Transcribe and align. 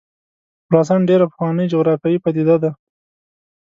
خراسان 0.65 1.01
ډېره 1.09 1.25
پخوانۍ 1.31 1.65
جغرافیایي 1.73 2.21
پدیده 2.25 2.55
ده. 2.63 2.71